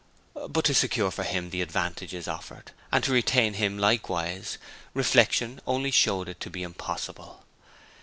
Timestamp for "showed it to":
5.91-6.49